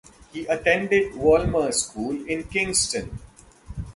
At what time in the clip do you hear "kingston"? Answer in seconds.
2.45-3.19